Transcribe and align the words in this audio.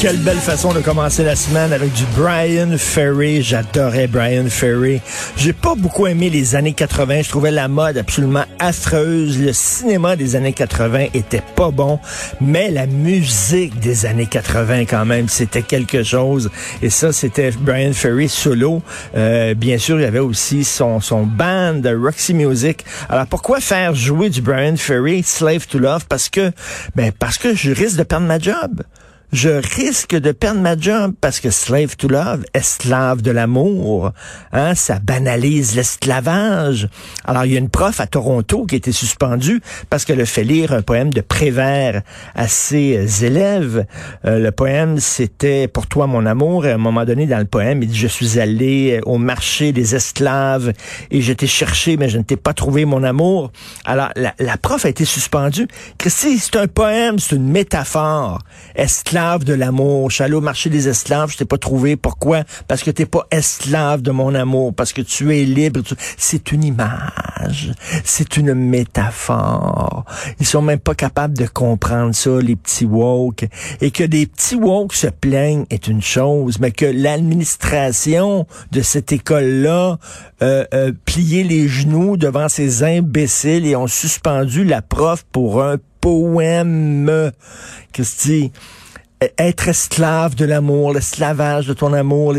Quelle 0.00 0.18
belle 0.18 0.38
façon 0.38 0.72
de 0.72 0.78
commencer 0.78 1.24
la 1.24 1.34
semaine 1.34 1.72
avec 1.72 1.92
du 1.92 2.04
Brian 2.16 2.78
Ferry. 2.78 3.42
J'adorais 3.42 4.06
Brian 4.06 4.46
Ferry. 4.48 5.00
J'ai 5.36 5.52
pas 5.52 5.74
beaucoup 5.74 6.06
aimé 6.06 6.30
les 6.30 6.54
années 6.54 6.72
80. 6.72 7.22
Je 7.22 7.28
trouvais 7.28 7.50
la 7.50 7.66
mode 7.66 7.98
absolument 7.98 8.44
affreuse. 8.60 9.42
Le 9.42 9.52
cinéma 9.52 10.14
des 10.14 10.36
années 10.36 10.52
80 10.52 11.06
était 11.14 11.42
pas 11.56 11.72
bon, 11.72 11.98
mais 12.40 12.70
la 12.70 12.86
musique 12.86 13.80
des 13.80 14.06
années 14.06 14.28
80 14.28 14.82
quand 14.82 15.04
même, 15.04 15.28
c'était 15.28 15.62
quelque 15.62 16.04
chose. 16.04 16.48
Et 16.80 16.90
ça, 16.90 17.12
c'était 17.12 17.50
Brian 17.50 17.92
Ferry 17.92 18.28
solo. 18.28 18.82
Euh, 19.16 19.54
bien 19.54 19.78
sûr, 19.78 19.98
il 19.98 20.02
y 20.02 20.06
avait 20.06 20.20
aussi 20.20 20.62
son, 20.62 21.00
son 21.00 21.24
band 21.24 21.82
Roxy 21.84 22.34
Music. 22.34 22.84
Alors 23.08 23.26
pourquoi 23.26 23.58
faire 23.58 23.96
jouer 23.96 24.30
du 24.30 24.42
Brian 24.42 24.76
Ferry, 24.76 25.24
Slave 25.24 25.66
to 25.66 25.80
Love? 25.80 26.06
Parce 26.08 26.28
que, 26.28 26.52
ben, 26.94 27.10
parce 27.10 27.36
que 27.36 27.52
je 27.56 27.72
risque 27.72 27.96
de 27.96 28.04
perdre 28.04 28.28
ma 28.28 28.38
job 28.38 28.84
je 29.32 29.50
risque 29.76 30.14
de 30.14 30.32
perdre 30.32 30.60
ma 30.60 30.76
job 30.76 31.12
parce 31.20 31.40
que 31.40 31.50
slave 31.50 31.96
to 31.96 32.08
love, 32.08 32.44
esclave 32.54 33.20
de 33.20 33.30
l'amour, 33.30 34.12
hein, 34.52 34.74
ça 34.74 35.00
banalise 35.00 35.76
l'esclavage. 35.76 36.88
Alors, 37.26 37.44
il 37.44 37.52
y 37.52 37.56
a 37.56 37.58
une 37.58 37.68
prof 37.68 38.00
à 38.00 38.06
Toronto 38.06 38.64
qui 38.64 38.76
a 38.76 38.78
été 38.78 38.90
suspendue 38.90 39.60
parce 39.90 40.06
qu'elle 40.06 40.20
a 40.22 40.26
fait 40.26 40.44
lire 40.44 40.72
un 40.72 40.80
poème 40.80 41.12
de 41.12 41.20
Prévert 41.20 42.00
à 42.34 42.48
ses 42.48 43.24
élèves. 43.24 43.84
Euh, 44.24 44.38
le 44.38 44.50
poème, 44.50 44.98
c'était 44.98 45.68
Pour 45.68 45.86
toi, 45.86 46.06
mon 46.06 46.24
amour. 46.24 46.64
Et 46.64 46.72
à 46.72 46.76
un 46.76 46.78
moment 46.78 47.04
donné, 47.04 47.26
dans 47.26 47.38
le 47.38 47.44
poème, 47.44 47.82
il 47.82 47.90
dit, 47.90 47.98
je 47.98 48.08
suis 48.08 48.40
allé 48.40 49.00
au 49.04 49.18
marché 49.18 49.72
des 49.72 49.94
esclaves 49.94 50.72
et 51.10 51.20
je 51.20 51.32
t'ai 51.34 51.46
cherché, 51.46 51.98
mais 51.98 52.08
je 52.08 52.16
ne 52.16 52.22
t'ai 52.22 52.36
pas 52.36 52.54
trouvé 52.54 52.86
mon 52.86 53.02
amour. 53.02 53.52
Alors, 53.84 54.08
la, 54.16 54.34
la 54.38 54.56
prof 54.56 54.86
a 54.86 54.88
été 54.88 55.04
suspendue. 55.04 55.68
Christy, 55.98 56.38
c'est 56.38 56.56
un 56.56 56.66
poème, 56.66 57.18
c'est 57.18 57.36
une 57.36 57.50
métaphore. 57.50 58.38
Esclave 58.74 59.17
de 59.18 59.52
l'amour. 59.52 60.10
Je 60.10 60.16
suis 60.16 60.24
allé 60.24 60.34
au 60.34 60.40
marché 60.40 60.70
des 60.70 60.88
esclaves, 60.88 61.32
je 61.32 61.38
t'ai 61.38 61.44
pas 61.44 61.58
trouvé. 61.58 61.96
Pourquoi? 61.96 62.44
Parce 62.68 62.82
que 62.82 62.90
t'es 62.90 63.06
pas 63.06 63.26
esclave 63.30 64.00
de 64.02 64.10
mon 64.10 64.34
amour, 64.34 64.72
parce 64.74 64.92
que 64.92 65.02
tu 65.02 65.36
es 65.36 65.44
libre. 65.44 65.80
C'est 66.16 66.52
une 66.52 66.64
image. 66.64 67.72
C'est 68.04 68.36
une 68.36 68.54
métaphore. 68.54 70.04
Ils 70.38 70.46
sont 70.46 70.62
même 70.62 70.78
pas 70.78 70.94
capables 70.94 71.36
de 71.36 71.46
comprendre 71.46 72.14
ça, 72.14 72.38
les 72.40 72.56
petits 72.56 72.84
woke. 72.84 73.46
Et 73.80 73.90
que 73.90 74.04
des 74.04 74.26
petits 74.26 74.56
woke 74.56 74.94
se 74.94 75.08
plaignent 75.08 75.66
est 75.70 75.88
une 75.88 76.02
chose, 76.02 76.60
mais 76.60 76.70
que 76.70 76.86
l'administration 76.86 78.46
de 78.70 78.82
cette 78.82 79.12
école-là 79.12 79.98
euh, 80.42 80.64
euh, 80.72 80.92
les 81.16 81.68
genoux 81.68 82.16
devant 82.16 82.48
ces 82.48 82.84
imbéciles 82.84 83.66
et 83.66 83.74
ont 83.74 83.88
suspendu 83.88 84.64
la 84.64 84.82
prof 84.82 85.24
pour 85.32 85.62
un 85.62 85.76
poème. 86.00 87.32
Christy, 87.92 88.52
être 89.38 89.68
esclave 89.68 90.34
de 90.34 90.44
l'amour, 90.44 90.92
l'esclavage 90.92 91.66
de 91.66 91.74
ton 91.74 91.92
amour. 91.92 92.34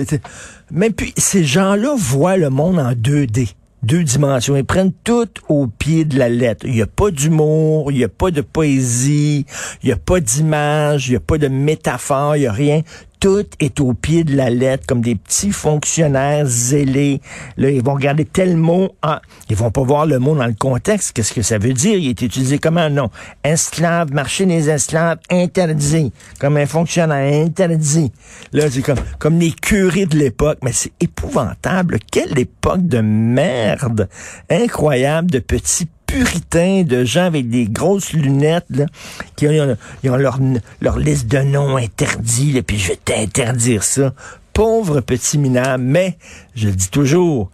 Même 0.71 0.93
puis, 0.93 1.13
ces 1.17 1.43
gens-là 1.43 1.93
voient 1.97 2.37
le 2.37 2.49
monde 2.49 2.79
en 2.79 2.91
2D 2.91 3.53
deux 3.83 4.03
dimensions. 4.03 4.55
Ils 4.55 4.65
prennent 4.65 4.93
tout 5.03 5.29
au 5.47 5.67
pied 5.67 6.05
de 6.05 6.17
la 6.17 6.29
lettre. 6.29 6.65
Il 6.65 6.73
n'y 6.73 6.81
a 6.81 6.87
pas 6.87 7.11
d'humour, 7.11 7.91
il 7.91 7.97
n'y 7.97 8.03
a 8.03 8.09
pas 8.09 8.31
de 8.31 8.41
poésie, 8.41 9.45
il 9.83 9.87
n'y 9.87 9.91
a 9.91 9.97
pas 9.97 10.19
d'image, 10.19 11.07
il 11.07 11.11
n'y 11.11 11.17
a 11.17 11.21
pas 11.21 11.37
de 11.37 11.47
métaphore, 11.47 12.35
il 12.35 12.41
n'y 12.41 12.47
a 12.47 12.51
rien 12.51 12.81
tout 13.19 13.45
est 13.59 13.79
au 13.79 13.93
pied 13.93 14.23
de 14.23 14.35
la 14.35 14.49
lettre, 14.49 14.85
comme 14.87 15.01
des 15.01 15.15
petits 15.15 15.51
fonctionnaires 15.51 16.45
zélés. 16.45 17.21
Là, 17.57 17.69
ils 17.69 17.83
vont 17.83 17.95
regarder 17.95 18.25
tel 18.25 18.55
mot. 18.55 18.95
Ah, 19.01 19.21
ils 19.49 19.55
vont 19.55 19.71
pas 19.71 19.83
voir 19.83 20.05
le 20.05 20.19
mot 20.19 20.35
dans 20.35 20.45
le 20.45 20.53
contexte. 20.53 21.13
Qu'est-ce 21.13 21.33
que 21.33 21.41
ça 21.41 21.57
veut 21.57 21.73
dire? 21.73 21.97
Il 21.97 22.09
est 22.09 22.21
utilisé 22.21 22.59
comment? 22.59 22.89
Non. 22.89 23.09
Esclave, 23.43 24.13
marché 24.13 24.45
des 24.45 24.69
esclaves, 24.69 25.19
interdit. 25.29 26.13
Comme 26.39 26.57
un 26.57 26.65
fonctionnaire 26.65 27.45
interdit. 27.45 28.11
Là, 28.53 28.69
c'est 28.69 28.81
comme, 28.81 28.99
comme 29.19 29.39
les 29.39 29.51
curés 29.51 30.05
de 30.05 30.17
l'époque. 30.17 30.59
Mais 30.63 30.71
c'est 30.71 30.93
épouvantable. 31.01 31.99
Quelle 32.11 32.37
époque 32.39 32.87
de 32.87 33.01
merde. 33.01 34.07
Incroyable 34.49 35.29
de 35.29 35.39
petits 35.39 35.89
puritains, 36.09 36.83
de 36.83 37.03
gens 37.03 37.25
avec 37.25 37.49
des 37.49 37.65
grosses 37.65 38.13
lunettes, 38.13 38.65
là, 38.69 38.85
qui 39.35 39.47
ont, 39.47 39.77
leur, 40.17 40.39
leur, 40.81 40.97
liste 40.97 41.27
de 41.27 41.39
noms 41.39 41.77
interdits, 41.77 42.57
et 42.57 42.63
puis 42.63 42.77
je 42.77 42.89
vais 42.89 42.99
t'interdire 43.03 43.83
ça. 43.83 44.13
Pauvre 44.53 45.01
petit 45.01 45.37
minable, 45.37 45.83
mais 45.83 46.17
je 46.55 46.67
le 46.67 46.73
dis 46.73 46.89
toujours, 46.89 47.51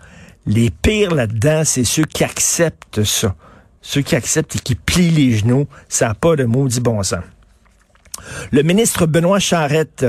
les 0.48 0.70
pires 0.70 1.14
là-dedans, 1.14 1.64
c'est 1.66 1.84
ceux 1.84 2.06
qui 2.06 2.24
acceptent 2.24 3.04
ça. 3.04 3.36
Ceux 3.82 4.02
qui 4.02 4.16
acceptent 4.16 4.56
et 4.56 4.60
qui 4.60 4.76
plient 4.76 5.12
les 5.12 5.38
genoux, 5.38 5.68
ça 5.90 6.08
n'a 6.08 6.14
pas 6.16 6.36
de 6.36 6.46
maudit 6.46 6.80
bon 6.80 7.04
sens. 7.04 7.24
Le 8.52 8.64
ministre 8.64 9.06
Benoît 9.06 9.40
Charette 9.40 10.06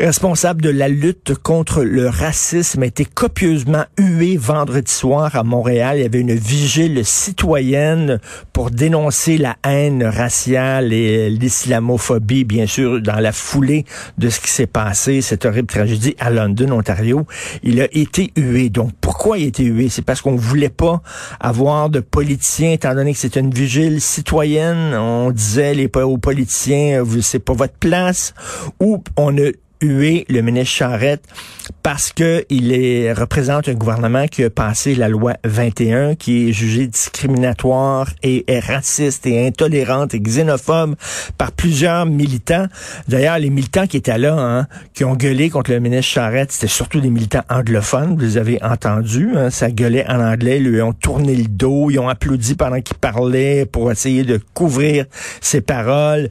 responsable 0.00 0.62
de 0.62 0.70
la 0.70 0.88
lutte 0.88 1.34
contre 1.34 1.82
le 1.82 2.08
racisme, 2.08 2.82
a 2.82 2.86
été 2.86 3.04
copieusement 3.04 3.84
hué 3.98 4.36
vendredi 4.36 4.90
soir 4.90 5.36
à 5.36 5.42
Montréal. 5.42 5.98
Il 5.98 6.02
y 6.02 6.06
avait 6.06 6.20
une 6.20 6.34
vigile 6.34 7.04
citoyenne 7.04 8.18
pour 8.52 8.70
dénoncer 8.70 9.38
la 9.38 9.56
haine 9.64 10.02
raciale 10.04 10.92
et 10.92 11.30
l'islamophobie, 11.30 12.44
bien 12.44 12.66
sûr, 12.66 13.00
dans 13.00 13.20
la 13.20 13.32
foulée 13.32 13.84
de 14.18 14.28
ce 14.28 14.40
qui 14.40 14.50
s'est 14.50 14.66
passé, 14.66 15.20
cette 15.20 15.44
horrible 15.44 15.68
tragédie 15.68 16.16
à 16.18 16.30
London, 16.30 16.70
Ontario. 16.72 17.26
Il 17.62 17.80
a 17.80 17.88
été 17.92 18.32
hué. 18.36 18.70
Donc, 18.70 18.92
pourquoi 19.00 19.38
il 19.38 19.44
a 19.44 19.48
été 19.48 19.64
hué? 19.64 19.88
C'est 19.88 20.02
parce 20.02 20.22
qu'on 20.22 20.36
voulait 20.36 20.68
pas 20.70 21.02
avoir 21.40 21.90
de 21.90 22.00
politiciens, 22.00 22.72
étant 22.72 22.94
donné 22.94 23.12
que 23.12 23.18
c'était 23.18 23.40
une 23.40 23.52
vigile 23.52 24.00
citoyenne. 24.00 24.94
On 24.94 25.30
disait 25.30 25.74
les, 25.74 25.90
aux 25.94 26.18
politiciens, 26.18 27.04
c'est 27.20 27.38
pas 27.38 27.52
votre 27.52 27.74
place. 27.74 28.34
Ou 28.80 29.02
on 29.16 29.36
a 29.36 29.50
hué 29.80 30.26
le 30.28 30.40
ministre 30.42 30.74
Charette 30.74 31.24
parce 31.82 32.12
que 32.12 32.44
il 32.50 33.12
représente 33.12 33.68
un 33.68 33.74
gouvernement 33.74 34.26
qui 34.26 34.44
a 34.44 34.50
passé 34.50 34.94
la 34.94 35.08
loi 35.08 35.34
21 35.44 36.14
qui 36.14 36.48
est 36.48 36.52
jugée 36.52 36.86
discriminatoire 36.86 38.08
et 38.22 38.44
raciste 38.60 39.26
et 39.26 39.46
intolérante 39.46 40.14
et 40.14 40.20
xénophobe 40.20 40.96
par 41.38 41.52
plusieurs 41.52 42.06
militants. 42.06 42.66
D'ailleurs, 43.08 43.38
les 43.38 43.50
militants 43.50 43.86
qui 43.86 43.96
étaient 43.96 44.18
là, 44.18 44.34
hein, 44.38 44.66
qui 44.94 45.04
ont 45.04 45.14
gueulé 45.14 45.50
contre 45.50 45.70
le 45.70 45.80
ministre 45.80 46.12
Charette, 46.12 46.52
c'était 46.52 46.66
surtout 46.66 47.00
des 47.00 47.10
militants 47.10 47.44
anglophones. 47.48 48.14
Vous 48.14 48.20
les 48.20 48.38
avez 48.38 48.62
entendus. 48.62 49.30
Hein, 49.36 49.50
ça 49.50 49.70
gueulait 49.70 50.06
en 50.08 50.20
anglais. 50.20 50.58
Ils 50.58 50.64
lui 50.64 50.82
ont 50.82 50.92
tourné 50.92 51.34
le 51.34 51.46
dos. 51.46 51.90
Ils 51.90 51.98
ont 51.98 52.08
applaudi 52.08 52.54
pendant 52.54 52.80
qu'il 52.80 52.96
parlait 52.96 53.66
pour 53.66 53.90
essayer 53.90 54.24
de 54.24 54.40
couvrir 54.54 55.06
ses 55.40 55.60
paroles. 55.60 56.30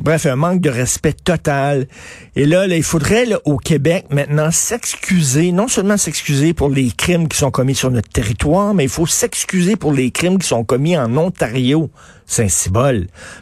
Bref, 0.00 0.24
un 0.24 0.36
manque 0.36 0.62
de 0.62 0.70
respect 0.70 1.12
total. 1.12 1.86
Et 2.34 2.46
là, 2.46 2.66
il 2.66 2.82
faudrait 2.82 3.26
au 3.44 3.58
Québec 3.58 4.06
maintenant 4.10 4.50
s'excuser, 4.50 5.52
non 5.52 5.68
seulement 5.68 5.98
s'excuser 5.98 6.54
pour 6.54 6.70
les 6.70 6.90
crimes 6.90 7.28
qui 7.28 7.36
sont 7.36 7.50
commis 7.50 7.74
sur 7.74 7.90
notre 7.90 8.08
territoire, 8.08 8.72
mais 8.72 8.84
il 8.84 8.88
faut 8.88 9.06
s'excuser 9.06 9.76
pour 9.76 9.92
les 9.92 10.10
crimes 10.10 10.38
qui 10.38 10.48
sont 10.48 10.64
commis 10.64 10.96
en 10.96 11.14
Ontario. 11.18 11.90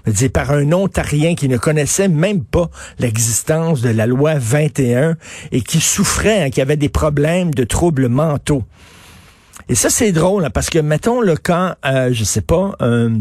Dire 0.07 0.31
par 0.33 0.51
un 0.51 0.73
Ontarien 0.73 1.35
qui 1.37 1.49
ne 1.49 1.59
connaissait 1.59 2.09
même 2.09 2.43
pas 2.43 2.71
l'existence 2.99 3.81
de 3.81 3.91
la 3.91 4.07
loi 4.07 4.35
21 4.37 5.17
et 5.53 5.61
qui 5.61 5.81
souffrait, 5.81 6.43
hein, 6.43 6.51
qui 6.51 6.61
avait 6.61 6.77
des 6.77 6.89
problèmes 6.89 7.53
de 7.55 7.65
troubles 7.65 8.09
mentaux. 8.09 8.65
Et 9.69 9.75
ça, 9.75 9.91
c'est 9.91 10.11
drôle, 10.11 10.47
hein, 10.47 10.51
parce 10.51 10.71
que, 10.71 10.79
mettons, 10.79 11.21
le 11.21 11.37
quand, 11.37 11.75
euh, 11.85 12.09
je 12.13 12.25
sais 12.25 12.41
pas, 12.41 12.75
un 12.81 13.19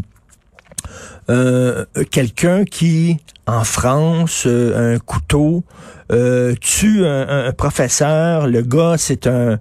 quelqu'un 2.11 2.63
qui, 2.63 3.17
en 3.45 3.63
France, 3.63 4.47
un 4.47 4.97
couteau, 4.99 5.63
euh, 6.09 6.55
tue 6.61 7.05
un, 7.05 7.51
professeur. 7.51 8.47
Le 8.47 8.61
gars, 8.61 8.95
c'est 8.97 9.27
un 9.27 9.59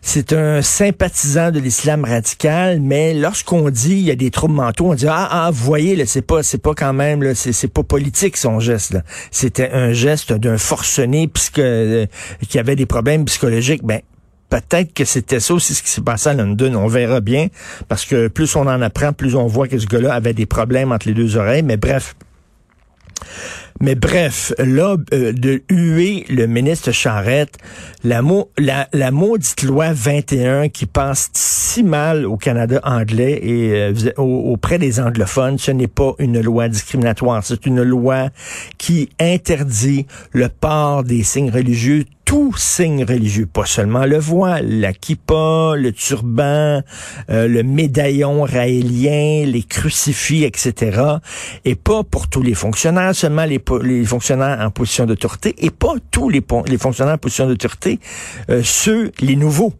c'est 0.00 0.32
un 0.32 0.62
sympathisant 0.62 1.50
de 1.50 1.60
l'islam 1.60 2.04
radical, 2.04 2.80
mais 2.80 3.12
lorsqu'on 3.12 3.68
dit 3.68 3.92
il 3.92 4.04
y 4.04 4.10
a 4.10 4.14
des 4.14 4.30
troubles 4.30 4.54
mentaux, 4.54 4.86
on 4.86 4.94
dit 4.94 5.06
ah 5.06 5.28
ah 5.30 5.50
vous 5.52 5.62
voyez 5.64 5.94
là, 5.94 6.06
c'est 6.06 6.22
pas 6.22 6.42
c'est 6.42 6.62
pas 6.62 6.74
quand 6.74 6.94
même 6.94 7.22
là, 7.22 7.34
c'est 7.34 7.52
c'est 7.52 7.68
pas 7.68 7.82
politique 7.82 8.38
son 8.38 8.58
geste. 8.58 8.96
C'était 9.30 9.70
un 9.70 9.92
geste 9.92 10.32
d'un 10.32 10.56
forcené 10.56 11.28
puisque 11.28 11.58
euh, 11.58 12.06
qui 12.48 12.58
avait 12.58 12.76
des 12.76 12.86
problèmes 12.86 13.26
psychologiques. 13.26 13.84
Ben 13.84 14.00
peut-être 14.52 14.92
que 14.92 15.06
c'était 15.06 15.40
ça 15.40 15.54
aussi 15.54 15.72
ce 15.72 15.82
qui 15.82 15.88
s'est 15.88 16.02
passé 16.02 16.28
à 16.28 16.34
London. 16.34 16.74
On 16.74 16.86
verra 16.86 17.20
bien, 17.20 17.46
parce 17.88 18.04
que 18.04 18.28
plus 18.28 18.54
on 18.54 18.66
en 18.66 18.82
apprend, 18.82 19.14
plus 19.14 19.34
on 19.34 19.46
voit 19.46 19.66
que 19.66 19.78
ce 19.78 19.86
gars-là 19.86 20.12
avait 20.12 20.34
des 20.34 20.44
problèmes 20.44 20.92
entre 20.92 21.08
les 21.08 21.14
deux 21.14 21.38
oreilles. 21.38 21.62
Mais 21.62 21.78
bref, 21.78 22.14
mais 23.82 23.96
bref, 23.96 24.54
là, 24.58 24.96
euh, 25.12 25.32
de 25.32 25.64
huer 25.68 26.24
le 26.28 26.46
ministre 26.46 26.92
Charette, 26.92 27.58
la, 28.04 28.22
la, 28.56 28.88
la, 28.92 29.10
maudite 29.10 29.64
loi 29.64 29.92
21 29.92 30.68
qui 30.68 30.86
passe 30.86 31.30
si 31.32 31.82
mal 31.82 32.24
au 32.24 32.36
Canada 32.36 32.80
anglais 32.84 33.40
et 33.42 33.72
euh, 33.72 33.92
auprès 34.18 34.78
des 34.78 35.00
anglophones, 35.00 35.58
ce 35.58 35.72
n'est 35.72 35.88
pas 35.88 36.14
une 36.20 36.40
loi 36.40 36.68
discriminatoire, 36.68 37.42
c'est 37.42 37.66
une 37.66 37.82
loi 37.82 38.28
qui 38.78 39.08
interdit 39.18 40.06
le 40.30 40.48
port 40.48 41.02
des 41.02 41.24
signes 41.24 41.50
religieux 41.50 42.04
tout 42.32 42.54
signe 42.56 43.04
religieux, 43.04 43.44
pas 43.44 43.66
seulement 43.66 44.06
le 44.06 44.16
voile, 44.16 44.80
la 44.80 44.94
kippa, 44.94 45.74
le 45.76 45.92
turban, 45.92 46.80
euh, 47.28 47.46
le 47.46 47.62
médaillon 47.62 48.44
raélien, 48.44 49.44
les 49.44 49.62
crucifix, 49.62 50.44
etc. 50.44 51.02
Et 51.66 51.74
pas 51.74 52.04
pour 52.04 52.28
tous 52.28 52.40
les 52.40 52.54
fonctionnaires, 52.54 53.14
seulement 53.14 53.44
les, 53.44 53.58
les 53.78 54.04
fonctionnaires 54.04 54.60
en 54.60 54.70
position 54.70 55.06
d'autorité, 55.06 55.54
et 55.58 55.70
pas 55.70 55.94
tous 56.10 56.28
les, 56.28 56.42
fonctionnaires 56.78 57.14
en 57.14 57.18
position 57.18 57.46
d'autorité, 57.46 58.00
euh, 58.50 58.62
ceux, 58.64 59.12
les 59.20 59.36
nouveaux 59.36 59.72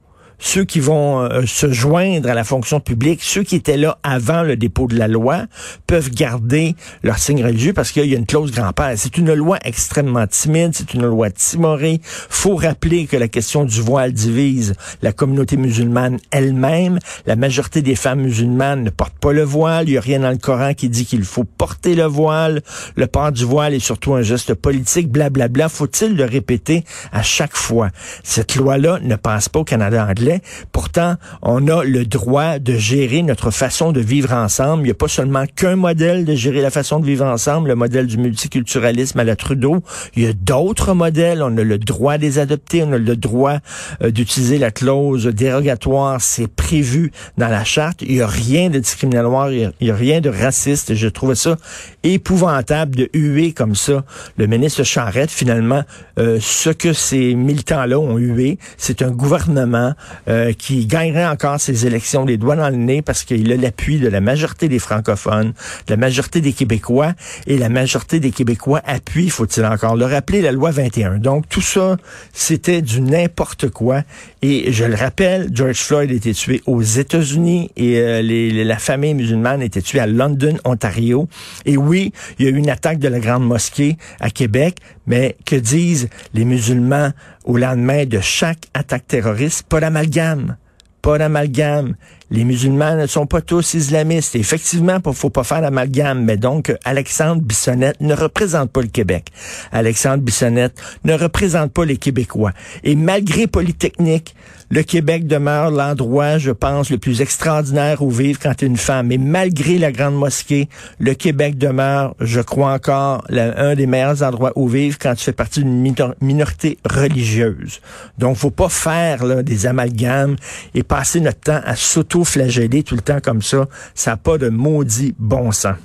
ceux 0.43 0.65
qui 0.65 0.81
vont 0.81 1.21
euh, 1.21 1.47
se 1.47 1.71
joindre 1.71 2.29
à 2.29 2.35
la 2.35 2.43
fonction 2.43 2.81
publique, 2.81 3.21
ceux 3.23 3.44
qui 3.44 3.55
étaient 3.55 3.77
là 3.77 3.99
avant 4.03 4.43
le 4.43 4.56
dépôt 4.56 4.89
de 4.89 4.99
la 4.99 5.06
loi, 5.06 5.47
peuvent 5.87 6.11
garder 6.11 6.75
leur 7.05 7.19
signe 7.19 7.44
religieux 7.44 7.73
parce 7.73 7.93
qu'il 7.93 8.05
y 8.05 8.15
a 8.15 8.19
une 8.19 8.27
clause 8.27 8.50
grand-père. 8.50 8.93
C'est 8.97 9.17
une 9.17 9.33
loi 9.33 9.59
extrêmement 9.65 10.27
timide, 10.27 10.73
c'est 10.75 10.94
une 10.94 11.06
loi 11.06 11.31
timorée. 11.31 12.00
faut 12.03 12.56
rappeler 12.56 13.06
que 13.06 13.17
la 13.17 13.29
question 13.29 13.65
du 13.65 13.81
voile 13.81 14.12
divise 14.12 14.75
la 15.00 15.12
communauté 15.12 15.56
musulmane 15.56 16.19
elle-même. 16.33 16.99
La 17.25 17.37
majorité 17.37 17.81
des 17.81 17.94
femmes 17.94 18.23
musulmanes 18.23 18.83
ne 18.83 18.91
portent 18.91 19.19
pas 19.19 19.33
le 19.33 19.44
voile. 19.44 19.89
Il 19.89 19.93
n'y 19.93 19.99
a 19.99 20.00
rien 20.00 20.21
dans 20.21 20.31
le 20.31 20.39
Coran 20.39 20.75
qui 20.75 20.89
dit 20.89 21.06
qu'il 21.06 21.23
faut 21.23 21.44
porter 21.44 21.94
le 21.94 22.05
voile. 22.05 22.62
Le 22.97 23.06
port 23.06 23.31
du 23.31 23.44
voile 23.44 23.75
est 23.75 23.79
surtout 23.79 24.15
un 24.15 24.23
geste 24.23 24.55
politique, 24.55 25.09
blablabla. 25.09 25.69
Faut-il 25.69 26.17
le 26.17 26.25
répéter 26.25 26.85
à 27.12 27.23
chaque 27.23 27.56
fois? 27.56 27.91
Cette 28.25 28.56
loi-là 28.56 28.99
ne 29.03 29.15
passe 29.15 29.49
pas 29.49 29.61
au 29.61 29.65
Canada 29.65 30.05
anglais 30.05 30.31
Pourtant, 30.73 31.17
on 31.43 31.67
a 31.69 31.84
le 31.84 32.05
droit 32.05 32.58
de 32.58 32.75
gérer 32.75 33.23
notre 33.23 33.50
façon 33.50 33.93
de 33.93 34.00
vivre 34.00 34.32
ensemble. 34.32 34.82
Il 34.82 34.87
n'y 34.87 34.90
a 34.90 34.94
pas 34.94 35.08
seulement 35.08 35.44
qu'un 35.46 35.76
modèle 35.76 36.25
de 36.25 36.34
gérer 36.34 36.61
la 36.61 36.70
façon 36.70 37.00
de 37.00 37.06
vivre 37.06 37.25
ensemble, 37.25 37.69
le 37.69 37.75
modèle 37.75 38.06
du 38.06 38.19
multiculturalisme 38.19 39.19
à 39.20 39.25
la 39.25 39.37
Trudeau. 39.37 39.82
Il 40.17 40.23
y 40.23 40.26
a 40.26 40.32
d'autres 40.32 40.94
modèles. 40.94 41.43
On 41.43 41.56
a 41.56 41.62
le 41.62 41.79
droit 41.79 42.19
de 42.19 42.23
les 42.23 42.38
adopter. 42.38 42.82
On 42.82 42.93
a 42.93 42.99
le 42.99 43.17
droit 43.17 43.58
euh, 44.02 44.11
d'utiliser 44.11 44.58
la 44.58 44.70
clause 44.70 45.26
dérogatoire. 45.26 46.20
C'est 46.20 46.49
prévu 46.49 47.12
dans 47.38 47.49
la 47.49 47.64
charte. 47.64 48.02
Il 48.02 48.14
n'y 48.14 48.20
a 48.20 48.26
rien 48.26 48.70
de 48.70 48.79
discriminatoire. 48.79 49.50
Il 49.52 49.73
n'y 49.81 49.90
a, 49.90 49.94
rien 49.94 50.20
de 50.20 50.31
raciste. 50.31 50.94
Je 50.94 51.08
trouvais 51.08 51.34
ça 51.34 51.56
épouvantable 52.02 52.96
de 52.96 53.11
huer 53.14 53.52
comme 53.52 53.75
ça 53.75 54.05
le 54.37 54.46
ministre 54.46 54.82
Charette. 54.82 55.31
Finalement, 55.31 55.82
euh, 56.19 56.38
ce 56.40 56.70
que 56.70 56.93
ces 56.93 57.34
militants-là 57.34 57.99
ont 57.99 58.17
hué, 58.17 58.58
c'est 58.76 59.02
un 59.02 59.11
gouvernement 59.11 59.94
euh, 60.29 60.53
qui 60.53 60.87
gagnerait 60.87 61.27
encore 61.27 61.61
ces 61.61 61.87
élections 61.87 62.25
les 62.25 62.37
doigts 62.37 62.57
dans 62.57 62.69
le 62.69 62.77
nez 62.77 63.03
parce 63.03 63.25
qu'il 63.25 63.51
a 63.53 63.57
l'appui 63.57 63.99
de 63.99 64.09
la 64.09 64.21
majorité 64.21 64.69
des 64.69 64.79
francophones, 64.79 65.53
de 65.87 65.93
la 65.93 65.97
majorité 65.97 66.41
des 66.41 66.53
Québécois, 66.53 67.13
et 67.47 67.59
la 67.59 67.69
majorité 67.69 68.21
des 68.21 68.31
Québécois 68.31 68.81
appuie, 68.85 69.31
faut-il 69.31 69.65
encore 69.65 69.97
le 69.97 70.05
rappeler, 70.05 70.41
la 70.41 70.53
loi 70.53 70.71
21. 70.71 71.19
Donc 71.19 71.49
tout 71.49 71.61
ça, 71.61 71.97
c'était 72.33 72.83
du 72.83 73.01
n'importe 73.01 73.69
quoi. 73.71 74.03
Et 74.43 74.73
je 74.73 74.85
le 74.85 74.95
rappelle, 74.95 75.49
George 75.53 75.79
Floyd 75.79 76.11
été 76.11 76.35
tué 76.35 76.63
aux 76.67 76.83
États-Unis 76.83 77.71
et 77.77 77.99
euh, 77.99 78.65
la 78.65 78.79
famille 78.79 79.15
musulmane 79.15 79.63
été 79.63 79.83
tuée 79.83 80.01
à 80.01 80.07
London, 80.07 80.57
Ontario. 80.65 81.29
Et 81.65 81.77
oui, 81.77 82.13
il 82.39 82.47
y 82.47 82.49
a 82.49 82.53
eu 82.53 82.57
une 82.57 82.71
attaque 82.71 82.99
de 82.99 83.09
la 83.09 83.21
Grande 83.21 83.47
Mosquée 83.47 83.97
à 84.21 84.31
Québec, 84.31 84.77
mais 85.07 85.37
que 85.45 85.57
disent 85.57 86.09
les 86.35 86.45
musulmans 86.45 87.11
au 87.44 87.56
lendemain 87.56 88.05
de 88.06 88.21
chaque 88.21 88.69
attaque 88.75 89.06
terroriste? 89.06 89.65
Pas 89.65 89.81
d'amalgame. 89.81 90.56
Pas 91.00 91.19
d'amalgame. 91.19 91.97
Les 92.32 92.44
musulmans 92.44 92.96
ne 92.96 93.06
sont 93.06 93.26
pas 93.26 93.43
tous 93.43 93.75
islamistes. 93.75 94.34
effectivement, 94.37 94.96
il 95.05 95.12
faut 95.12 95.29
pas 95.29 95.44
faire 95.44 95.61
d'amalgame. 95.61 96.25
Mais 96.25 96.38
donc, 96.38 96.75
Alexandre 96.82 97.43
Bissonnette 97.43 98.00
ne 98.00 98.14
représente 98.14 98.73
pas 98.73 98.81
le 98.81 98.88
Québec. 98.88 99.26
Alexandre 99.70 100.23
Bissonnette 100.23 100.81
ne 101.05 101.12
représente 101.12 101.73
pas 101.73 101.84
les 101.84 101.99
Québécois. 101.99 102.52
Et 102.84 102.96
malgré 102.96 103.46
Polytechnique, 103.46 104.34
le 104.73 104.82
Québec 104.82 105.26
demeure 105.26 105.70
l'endroit, 105.70 106.38
je 106.38 106.50
pense, 106.50 106.88
le 106.88 106.96
plus 106.96 107.20
extraordinaire 107.20 108.00
où 108.00 108.11
vivre 108.11 108.38
quand 108.43 108.62
une 108.62 108.79
femme. 108.79 109.12
Et 109.12 109.19
malgré 109.19 109.76
la 109.76 109.93
Grande 109.93 110.14
Mosquée, 110.14 110.70
le 110.99 111.12
Québec 111.12 111.58
demeure, 111.58 112.14
je 112.19 112.40
crois 112.40 112.73
encore, 112.73 113.23
un 113.29 113.75
des 113.75 113.87
meilleurs 113.87 114.23
endroits 114.23 114.52
où 114.56 114.69
vivre 114.69 114.96
quand 114.99 115.14
tu 115.14 115.25
fais 115.25 115.32
partie 115.32 115.61
d'une 115.61 115.94
minorité 116.23 116.79
religieuse. 116.88 117.82
Donc, 118.17 118.38
faut 118.38 118.50
pas 118.50 118.70
faire 118.70 119.26
là, 119.26 119.43
des 119.43 119.67
amalgames 119.67 120.37
et 120.75 120.82
passer 120.82 121.20
notre 121.20 121.40
temps 121.40 121.61
à 121.67 121.76
s'auto-flageller 122.25 122.83
tout 122.83 122.95
le 122.95 123.03
temps 123.03 123.21
comme 123.23 123.43
ça. 123.43 123.67
Ça 123.95 124.13
n'a 124.13 124.17
pas 124.17 124.39
de 124.39 124.49
maudit 124.49 125.15
bon 125.19 125.53
sens. 125.53 125.77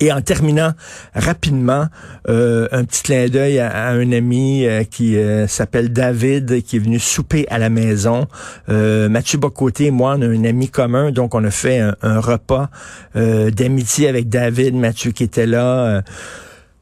Et 0.00 0.12
en 0.12 0.20
terminant 0.20 0.74
rapidement, 1.12 1.86
euh, 2.28 2.68
un 2.70 2.84
petit 2.84 3.02
clin 3.02 3.28
d'œil 3.28 3.58
à, 3.58 3.88
un 3.88 4.12
ami 4.12 4.64
euh, 4.64 4.84
qui 4.84 5.16
euh, 5.16 5.48
s'appelle 5.48 5.92
David, 5.92 6.62
qui 6.62 6.76
est 6.76 6.78
venu 6.78 7.00
souper 7.00 7.46
à 7.50 7.58
la 7.58 7.68
maison. 7.68 8.28
Mathieu 8.68 9.38
Bocoté 9.38 9.86
et 9.86 9.90
moi, 9.90 10.14
on 10.16 10.22
a 10.22 10.26
un 10.26 10.44
ami 10.44 10.68
commun, 10.68 11.10
donc 11.10 11.34
on 11.34 11.42
a 11.42 11.50
fait 11.50 11.80
un, 11.80 11.96
un 12.02 12.20
repas 12.20 12.70
d'amitié 13.14 14.08
avec 14.08 14.28
David, 14.28 14.74
Mathieu 14.74 15.10
qui 15.10 15.24
était 15.24 15.46
là. 15.46 16.02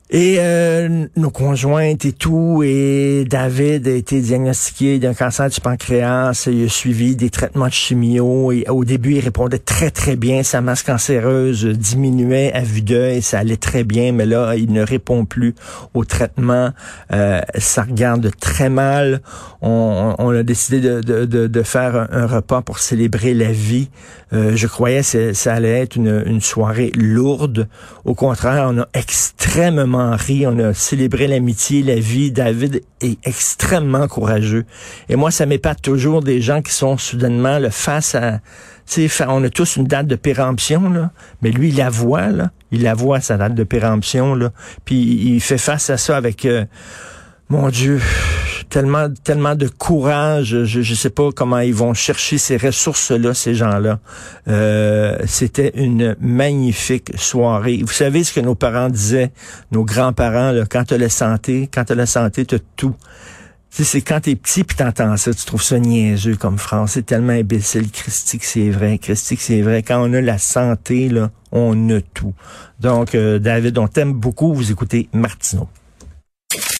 Et 0.08 0.36
euh, 0.38 1.06
nos 1.16 1.30
conjointes 1.30 2.04
et 2.04 2.12
tout, 2.12 2.62
et 2.64 3.24
David 3.28 3.88
a 3.88 3.90
été 3.90 4.20
diagnostiqué 4.20 5.00
d'un 5.00 5.14
cancer 5.14 5.50
du 5.50 5.60
pancréas, 5.60 6.46
il 6.46 6.66
a 6.66 6.68
suivi 6.68 7.16
des 7.16 7.28
traitements 7.28 7.66
de 7.66 7.72
chimio, 7.72 8.52
et 8.52 8.66
au 8.68 8.84
début 8.84 9.14
il 9.14 9.20
répondait 9.20 9.58
très 9.58 9.90
très 9.90 10.14
bien, 10.14 10.44
sa 10.44 10.60
masse 10.60 10.84
cancéreuse 10.84 11.64
diminuait 11.64 12.52
à 12.52 12.60
vue 12.60 12.82
d'œil, 12.82 13.20
ça 13.20 13.40
allait 13.40 13.56
très 13.56 13.82
bien, 13.82 14.12
mais 14.12 14.26
là 14.26 14.54
il 14.54 14.72
ne 14.72 14.82
répond 14.82 15.24
plus 15.24 15.56
au 15.92 16.04
traitement, 16.04 16.70
euh, 17.12 17.40
ça 17.58 17.82
regarde 17.82 18.30
très 18.38 18.68
mal, 18.68 19.22
on, 19.60 20.14
a 20.30 20.42
décidé 20.44 20.80
de, 20.80 21.00
de, 21.00 21.24
de, 21.48 21.62
faire 21.64 22.06
un, 22.12 22.26
repas 22.26 22.62
pour 22.62 22.78
célébrer 22.78 23.34
la 23.34 23.50
vie, 23.50 23.88
euh, 24.32 24.52
je 24.54 24.68
croyais 24.68 25.02
que 25.02 25.32
ça 25.32 25.54
allait 25.54 25.80
être 25.80 25.96
une, 25.96 26.22
une 26.26 26.40
soirée 26.40 26.92
lourde, 26.94 27.66
au 28.04 28.14
contraire 28.14 28.68
on 28.70 28.78
a 28.78 28.88
extrêmement 28.94 29.95
on 30.46 30.58
a 30.58 30.74
célébré 30.74 31.26
l'amitié, 31.26 31.82
la 31.82 31.96
vie. 31.96 32.30
David 32.30 32.82
est 33.00 33.18
extrêmement 33.26 34.06
courageux. 34.08 34.64
Et 35.08 35.16
moi, 35.16 35.30
ça 35.30 35.46
m'épate 35.46 35.82
toujours 35.82 36.22
des 36.22 36.40
gens 36.40 36.62
qui 36.62 36.72
sont 36.72 36.96
soudainement 36.96 37.58
le 37.58 37.70
face 37.70 38.14
à... 38.14 38.40
on 39.28 39.44
a 39.44 39.50
tous 39.50 39.76
une 39.76 39.86
date 39.86 40.06
de 40.06 40.16
péremption, 40.16 40.90
là, 40.90 41.10
mais 41.42 41.50
lui, 41.50 41.68
il 41.68 41.76
la 41.76 41.90
voit, 41.90 42.28
là. 42.28 42.50
Il 42.72 42.82
la 42.82 42.94
voit, 42.94 43.20
sa 43.20 43.36
date 43.36 43.54
de 43.54 43.64
péremption, 43.64 44.34
là. 44.34 44.50
Puis 44.84 44.96
il 44.96 45.40
fait 45.40 45.58
face 45.58 45.90
à 45.90 45.96
ça 45.96 46.16
avec... 46.16 46.44
Euh, 46.44 46.64
mon 47.48 47.68
Dieu, 47.68 48.00
tellement, 48.68 49.08
tellement 49.24 49.54
de 49.54 49.68
courage. 49.68 50.64
Je 50.64 50.78
ne 50.78 50.96
sais 50.96 51.10
pas 51.10 51.30
comment 51.32 51.58
ils 51.58 51.74
vont 51.74 51.94
chercher 51.94 52.38
ces 52.38 52.56
ressources-là, 52.56 53.34
ces 53.34 53.54
gens-là. 53.54 53.98
Euh, 54.48 55.18
C'était 55.26 55.72
une 55.74 56.16
magnifique 56.20 57.12
soirée. 57.16 57.80
Vous 57.82 57.92
savez 57.92 58.24
ce 58.24 58.32
que 58.32 58.40
nos 58.40 58.54
parents 58.54 58.88
disaient, 58.88 59.32
nos 59.72 59.84
grands-parents, 59.84 60.52
quand 60.70 60.84
tu 60.84 60.94
as 60.94 60.98
la 60.98 61.08
santé, 61.08 61.68
quand 61.72 61.84
tu 61.84 61.92
as 61.92 61.96
la 61.96 62.06
santé, 62.06 62.44
tu 62.44 62.56
as 62.56 62.60
tout. 62.76 62.94
Tu 63.70 63.84
sais, 63.84 63.84
c'est 63.84 64.00
quand 64.00 64.20
t'es 64.20 64.36
petit 64.36 64.64
puis 64.64 64.76
t'entends 64.76 65.16
ça, 65.16 65.34
tu 65.34 65.44
trouves 65.44 65.62
ça 65.62 65.78
niaiseux 65.78 66.36
comme 66.36 66.56
France. 66.56 66.92
C'est 66.92 67.04
tellement 67.04 67.34
imbécile. 67.34 67.90
Christique, 67.90 68.44
c'est 68.44 68.70
vrai. 68.70 68.96
Christique, 68.98 69.40
c'est 69.40 69.60
vrai. 69.60 69.82
Quand 69.82 70.00
on 70.00 70.12
a 70.14 70.20
la 70.20 70.38
santé, 70.38 71.08
là, 71.08 71.30
on 71.52 71.90
a 71.90 72.00
tout. 72.00 72.32
Donc, 72.80 73.14
euh, 73.14 73.38
David, 73.38 73.76
on 73.76 73.86
t'aime 73.86 74.12
beaucoup. 74.12 74.54
Vous 74.54 74.70
écoutez 74.70 75.08
Martineau. 75.12 75.68